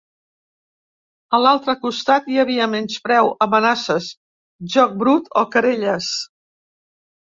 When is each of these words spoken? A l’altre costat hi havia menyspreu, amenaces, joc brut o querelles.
A 1.37 1.39
l’altre 1.41 1.75
costat 1.83 2.31
hi 2.35 2.39
havia 2.45 2.67
menyspreu, 2.73 3.29
amenaces, 3.47 4.09
joc 4.77 4.97
brut 5.03 5.33
o 5.43 5.45
querelles. 5.57 6.13